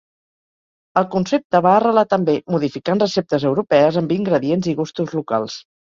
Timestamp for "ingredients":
4.21-4.71